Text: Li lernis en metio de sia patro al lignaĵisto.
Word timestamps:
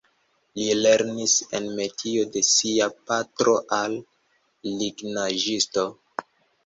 Li 0.59 0.63
lernis 0.83 1.35
en 1.59 1.67
metio 1.81 2.23
de 2.37 2.43
sia 2.53 2.87
patro 3.11 3.55
al 3.81 3.99
lignaĵisto. 4.81 5.85